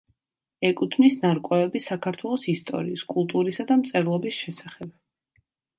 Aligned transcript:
ეკუთვნის 0.69 1.17
ნარკვევები 1.25 1.83
საქართველოს 1.89 2.49
ისტორიის, 2.57 3.07
კულტურისა 3.17 3.69
და 3.73 3.81
მწერლობის 3.85 4.45
შესახებ. 4.45 4.95